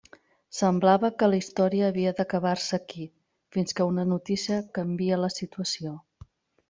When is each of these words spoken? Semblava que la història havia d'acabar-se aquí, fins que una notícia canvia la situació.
Semblava 0.59 1.09
que 1.19 1.27
la 1.33 1.37
història 1.41 1.89
havia 1.93 2.13
d'acabar-se 2.19 2.79
aquí, 2.79 3.05
fins 3.57 3.77
que 3.81 3.87
una 3.91 4.07
notícia 4.15 4.59
canvia 4.79 5.21
la 5.27 5.31
situació. 5.37 5.95